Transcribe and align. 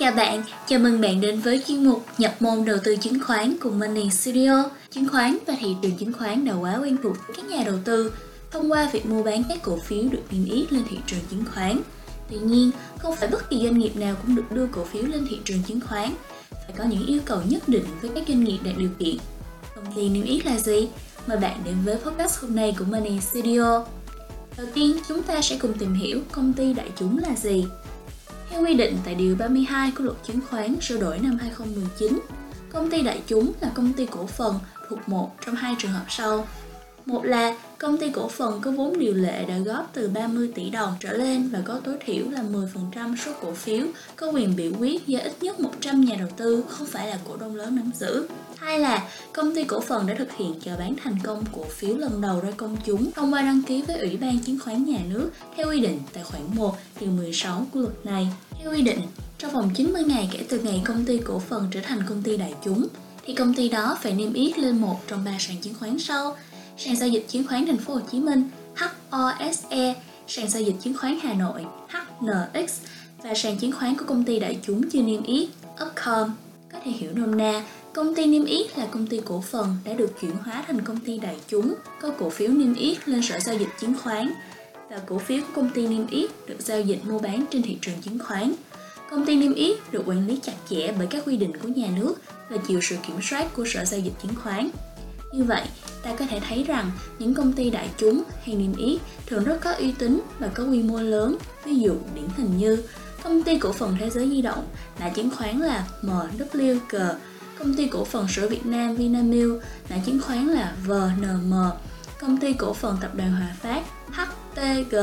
Chào 0.00 0.12
bạn, 0.12 0.42
chào 0.66 0.78
mừng 0.78 1.00
bạn 1.00 1.20
đến 1.20 1.40
với 1.40 1.62
chuyên 1.66 1.84
mục 1.84 2.04
nhập 2.18 2.34
môn 2.40 2.64
đầu 2.64 2.76
tư 2.84 2.96
chứng 2.96 3.20
khoán 3.26 3.56
cùng 3.60 3.78
Money 3.78 4.10
Studio. 4.10 4.64
Chứng 4.90 5.08
khoán 5.08 5.38
và 5.46 5.54
thị 5.60 5.76
trường 5.82 5.96
chứng 5.96 6.12
khoán 6.12 6.44
đã 6.44 6.54
quá 6.54 6.78
quen 6.82 6.96
thuộc 7.02 7.16
với 7.26 7.36
các 7.36 7.44
nhà 7.44 7.62
đầu 7.66 7.74
tư 7.84 8.12
thông 8.50 8.72
qua 8.72 8.90
việc 8.92 9.06
mua 9.06 9.22
bán 9.22 9.42
các 9.48 9.58
cổ 9.62 9.76
phiếu 9.76 10.02
được 10.10 10.22
niêm 10.30 10.44
yết 10.44 10.72
lên 10.72 10.82
thị 10.90 10.98
trường 11.06 11.20
chứng 11.30 11.44
khoán. 11.54 11.80
Tuy 12.30 12.36
nhiên, 12.38 12.70
không 12.98 13.16
phải 13.16 13.28
bất 13.28 13.50
kỳ 13.50 13.58
doanh 13.62 13.78
nghiệp 13.78 13.96
nào 13.96 14.16
cũng 14.22 14.36
được 14.36 14.52
đưa 14.52 14.66
cổ 14.66 14.84
phiếu 14.84 15.02
lên 15.02 15.26
thị 15.30 15.38
trường 15.44 15.62
chứng 15.62 15.80
khoán. 15.80 16.10
Phải 16.50 16.74
có 16.78 16.84
những 16.84 17.06
yêu 17.06 17.20
cầu 17.24 17.40
nhất 17.48 17.68
định 17.68 17.84
với 18.00 18.10
các 18.14 18.24
doanh 18.28 18.44
nghiệp 18.44 18.58
đạt 18.64 18.74
điều 18.78 18.90
kiện. 18.98 19.16
Công 19.74 19.94
ty 19.96 20.08
niêm 20.08 20.24
yết 20.24 20.46
là 20.46 20.58
gì? 20.58 20.88
Mời 21.26 21.38
bạn 21.38 21.60
đến 21.64 21.74
với 21.84 21.96
podcast 21.96 22.40
hôm 22.40 22.56
nay 22.56 22.74
của 22.78 22.84
Money 22.84 23.20
Studio. 23.20 23.84
Đầu 24.56 24.66
tiên, 24.74 24.96
chúng 25.08 25.22
ta 25.22 25.40
sẽ 25.40 25.58
cùng 25.58 25.72
tìm 25.78 25.94
hiểu 25.94 26.20
công 26.32 26.52
ty 26.52 26.72
đại 26.72 26.90
chúng 26.98 27.18
là 27.18 27.36
gì. 27.36 27.64
Theo 28.50 28.62
quy 28.62 28.74
định 28.74 28.98
tại 29.04 29.14
Điều 29.14 29.36
32 29.36 29.92
của 29.98 30.04
luật 30.04 30.16
chứng 30.24 30.40
khoán 30.50 30.80
sửa 30.80 31.00
đổi 31.00 31.18
năm 31.18 31.38
2019, 31.40 32.20
công 32.72 32.90
ty 32.90 33.02
đại 33.02 33.22
chúng 33.26 33.52
là 33.60 33.70
công 33.74 33.92
ty 33.92 34.06
cổ 34.06 34.26
phần 34.26 34.54
thuộc 34.88 35.08
một 35.08 35.30
trong 35.46 35.54
hai 35.54 35.74
trường 35.78 35.92
hợp 35.92 36.04
sau. 36.08 36.46
Một 37.06 37.24
là 37.24 37.56
công 37.78 37.96
ty 37.96 38.10
cổ 38.10 38.28
phần 38.28 38.60
có 38.60 38.70
vốn 38.70 38.98
điều 38.98 39.14
lệ 39.14 39.44
đã 39.44 39.58
góp 39.58 39.90
từ 39.94 40.08
30 40.08 40.50
tỷ 40.54 40.70
đồng 40.70 40.94
trở 41.00 41.12
lên 41.12 41.48
và 41.48 41.58
có 41.64 41.80
tối 41.84 41.94
thiểu 42.06 42.30
là 42.30 42.42
10% 42.42 43.16
số 43.16 43.32
cổ 43.42 43.52
phiếu 43.52 43.86
có 44.16 44.26
quyền 44.26 44.56
biểu 44.56 44.72
quyết 44.78 45.06
do 45.06 45.18
ít 45.18 45.32
nhất 45.40 45.60
100 45.60 46.04
nhà 46.04 46.16
đầu 46.18 46.28
tư 46.36 46.64
không 46.68 46.86
phải 46.86 47.08
là 47.08 47.18
cổ 47.28 47.36
đông 47.36 47.56
lớn 47.56 47.76
nắm 47.76 47.90
giữ. 47.94 48.26
Hai 48.56 48.78
là 48.78 49.08
công 49.32 49.54
ty 49.54 49.64
cổ 49.64 49.80
phần 49.80 50.06
đã 50.06 50.14
thực 50.14 50.32
hiện 50.32 50.54
chào 50.64 50.76
bán 50.78 50.94
thành 51.02 51.16
công 51.22 51.44
cổ 51.52 51.64
phiếu 51.64 51.96
lần 51.96 52.20
đầu 52.20 52.40
ra 52.40 52.50
công 52.56 52.76
chúng 52.84 53.12
thông 53.12 53.34
qua 53.34 53.42
đăng 53.42 53.62
ký 53.62 53.82
với 53.82 53.98
Ủy 53.98 54.16
ban 54.16 54.38
Chứng 54.38 54.58
khoán 54.64 54.84
Nhà 54.84 54.98
nước 55.08 55.30
theo 55.56 55.68
quy 55.68 55.80
định 55.80 55.98
tại 56.12 56.24
khoản 56.24 56.42
1 56.54 56.76
điều 57.00 57.10
16 57.10 57.66
của 57.72 57.80
luật 57.80 58.06
này. 58.06 58.28
Theo 58.62 58.72
quy 58.72 58.82
định, 58.82 59.00
trong 59.38 59.52
vòng 59.52 59.70
90 59.74 60.04
ngày 60.04 60.28
kể 60.32 60.44
từ 60.48 60.58
ngày 60.58 60.82
công 60.84 61.04
ty 61.04 61.18
cổ 61.18 61.38
phần 61.38 61.68
trở 61.70 61.80
thành 61.80 62.02
công 62.08 62.22
ty 62.22 62.36
đại 62.36 62.54
chúng, 62.64 62.86
thì 63.26 63.34
công 63.34 63.54
ty 63.54 63.68
đó 63.68 63.98
phải 64.02 64.12
niêm 64.12 64.32
yết 64.32 64.58
lên 64.58 64.78
một 64.78 65.00
trong 65.08 65.24
ba 65.24 65.36
sàn 65.38 65.56
chứng 65.62 65.74
khoán 65.74 65.98
sau 65.98 66.36
sàn 66.84 66.96
giao 66.96 67.08
dịch 67.08 67.24
chứng 67.28 67.46
khoán 67.46 67.66
thành 67.66 67.78
phố 67.78 67.94
Hồ 67.94 68.00
Chí 68.12 68.20
Minh 68.20 68.50
HOSE, 68.76 69.94
sàn 70.28 70.48
giao 70.48 70.62
dịch 70.62 70.74
chứng 70.82 70.94
khoán 70.96 71.18
Hà 71.22 71.34
Nội 71.34 71.64
HNX 71.88 72.80
và 73.22 73.34
sàn 73.34 73.56
chứng 73.58 73.72
khoán 73.72 73.96
của 73.96 74.04
công 74.04 74.24
ty 74.24 74.38
đại 74.38 74.58
chúng 74.62 74.90
chưa 74.90 75.02
niêm 75.02 75.22
yết 75.22 75.48
Upcom. 75.82 76.30
Có 76.72 76.78
thể 76.84 76.90
hiểu 76.90 77.10
nôm 77.14 77.38
na, 77.38 77.64
công 77.92 78.14
ty 78.14 78.26
niêm 78.26 78.44
yết 78.44 78.78
là 78.78 78.86
công 78.86 79.06
ty 79.06 79.20
cổ 79.24 79.40
phần 79.40 79.76
đã 79.84 79.92
được 79.92 80.20
chuyển 80.20 80.30
hóa 80.44 80.64
thành 80.66 80.80
công 80.80 81.00
ty 81.00 81.18
đại 81.18 81.36
chúng, 81.48 81.74
có 82.00 82.10
cổ 82.18 82.30
phiếu 82.30 82.48
niêm 82.48 82.74
yết 82.74 83.08
lên 83.08 83.22
sở 83.22 83.38
giao 83.40 83.56
dịch 83.58 83.68
chứng 83.80 83.94
khoán 84.02 84.32
và 84.90 84.98
cổ 85.06 85.18
phiếu 85.18 85.40
của 85.40 85.52
công 85.54 85.70
ty 85.70 85.86
niêm 85.86 86.06
yết 86.06 86.30
được 86.46 86.60
giao 86.60 86.80
dịch 86.80 87.04
mua 87.04 87.18
bán 87.18 87.44
trên 87.50 87.62
thị 87.62 87.78
trường 87.80 88.00
chứng 88.02 88.18
khoán. 88.18 88.52
Công 89.10 89.26
ty 89.26 89.36
niêm 89.36 89.54
yết 89.54 89.92
được 89.92 90.02
quản 90.06 90.26
lý 90.26 90.38
chặt 90.42 90.54
chẽ 90.70 90.92
bởi 90.98 91.06
các 91.06 91.22
quy 91.26 91.36
định 91.36 91.52
của 91.62 91.68
nhà 91.68 91.88
nước 91.96 92.14
và 92.48 92.56
chịu 92.68 92.80
sự 92.82 92.96
kiểm 93.06 93.16
soát 93.22 93.54
của 93.56 93.64
Sở 93.66 93.84
Giao 93.84 94.00
dịch 94.00 94.14
Chứng 94.22 94.34
khoán. 94.42 94.70
Như 95.32 95.44
vậy, 95.44 95.62
ta 96.02 96.14
có 96.16 96.26
thể 96.26 96.40
thấy 96.48 96.64
rằng 96.64 96.90
những 97.18 97.34
công 97.34 97.52
ty 97.52 97.70
đại 97.70 97.90
chúng 97.96 98.22
hay 98.44 98.54
niêm 98.54 98.76
yết 98.76 99.00
thường 99.26 99.44
rất 99.44 99.60
có 99.60 99.72
uy 99.72 99.92
tín 99.98 100.20
và 100.38 100.48
có 100.48 100.64
quy 100.64 100.82
mô 100.82 100.98
lớn, 101.00 101.36
ví 101.64 101.76
dụ 101.76 101.94
điển 102.14 102.28
hình 102.36 102.58
như 102.58 102.82
công 103.22 103.42
ty 103.42 103.58
cổ 103.58 103.72
phần 103.72 103.96
thế 104.00 104.10
giới 104.10 104.30
di 104.30 104.42
động, 104.42 104.64
mã 105.00 105.08
chứng 105.08 105.30
khoán 105.36 105.58
là 105.58 105.86
MWG, 106.02 107.14
công 107.58 107.74
ty 107.74 107.86
cổ 107.86 108.04
phần 108.04 108.28
sữa 108.28 108.48
Việt 108.48 108.66
Nam 108.66 108.96
Vinamilk, 108.96 109.62
mã 109.90 109.96
chứng 110.06 110.20
khoán 110.20 110.46
là 110.46 110.74
VNM, 110.86 111.54
công 112.20 112.36
ty 112.36 112.52
cổ 112.52 112.74
phần 112.74 112.96
tập 113.00 113.10
đoàn 113.14 113.32
Hòa 113.32 113.56
Phát 113.60 113.82
HTG, 114.12 114.96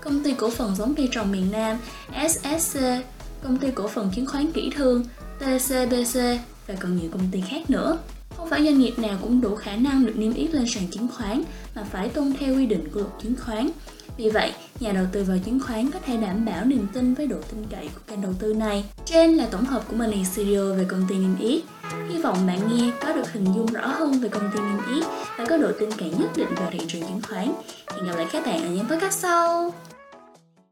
công 0.00 0.22
ty 0.24 0.34
cổ 0.34 0.50
phần 0.50 0.76
giống 0.76 0.94
cây 0.94 1.08
trồng 1.12 1.32
miền 1.32 1.52
Nam 1.52 1.78
SSC, 2.28 2.80
công 3.42 3.56
ty 3.56 3.70
cổ 3.70 3.88
phần 3.88 4.10
chứng 4.14 4.26
khoán 4.26 4.52
kỹ 4.52 4.70
thương 4.76 5.04
TCBC 5.38 6.20
và 6.66 6.74
còn 6.80 6.96
nhiều 6.96 7.10
công 7.12 7.28
ty 7.32 7.40
khác 7.40 7.70
nữa. 7.70 7.98
Không 8.36 8.50
phải 8.50 8.64
doanh 8.64 8.78
nghiệp 8.78 8.98
nào 8.98 9.18
cũng 9.22 9.40
đủ 9.40 9.56
khả 9.56 9.76
năng 9.76 10.06
được 10.06 10.16
niêm 10.16 10.34
yết 10.34 10.54
lên 10.54 10.66
sàn 10.68 10.88
chứng 10.90 11.08
khoán 11.08 11.42
mà 11.74 11.84
phải 11.90 12.08
tuân 12.08 12.34
theo 12.40 12.54
quy 12.54 12.66
định 12.66 12.88
của 12.94 13.00
luật 13.00 13.12
chứng 13.22 13.34
khoán. 13.44 13.70
Vì 14.16 14.30
vậy, 14.30 14.52
nhà 14.80 14.92
đầu 14.92 15.04
tư 15.12 15.24
vào 15.24 15.38
chứng 15.44 15.60
khoán 15.60 15.90
có 15.90 15.98
thể 16.06 16.16
đảm 16.16 16.44
bảo 16.44 16.64
niềm 16.64 16.86
tin 16.92 17.14
với 17.14 17.26
độ 17.26 17.36
tin 17.50 17.66
cậy 17.70 17.88
của 17.94 18.00
kênh 18.06 18.22
đầu 18.22 18.32
tư 18.38 18.54
này. 18.54 18.84
Trên 19.04 19.34
là 19.34 19.46
tổng 19.50 19.64
hợp 19.64 19.82
của 19.88 19.96
Money 19.96 20.24
Studio 20.24 20.74
về 20.74 20.84
công 20.88 21.06
ty 21.08 21.14
niêm 21.14 21.38
yết. 21.38 21.62
Hy 22.08 22.22
vọng 22.22 22.46
bạn 22.46 22.58
nghe 22.68 22.90
có 23.00 23.12
được 23.12 23.32
hình 23.32 23.44
dung 23.44 23.66
rõ 23.66 23.86
hơn 23.86 24.20
về 24.20 24.28
công 24.28 24.50
ty 24.54 24.60
niêm 24.60 24.94
yết 24.94 25.04
và 25.38 25.44
có 25.44 25.56
độ 25.56 25.68
tin 25.80 25.90
cậy 25.92 26.10
nhất 26.18 26.30
định 26.36 26.54
vào 26.56 26.70
thị 26.72 26.80
trường 26.88 27.02
chứng 27.02 27.20
khoán. 27.28 27.52
Hẹn 27.94 28.06
gặp 28.06 28.16
lại 28.16 28.26
các 28.32 28.46
bạn 28.46 28.62
ở 28.62 28.70
những 28.70 28.88
podcast 28.88 29.18
sau. 29.18 29.72